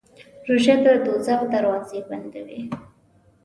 روژه 0.47 0.75
د 0.85 0.87
دوزخ 1.05 1.39
دروازې 1.53 1.99
بندوي. 2.09 2.61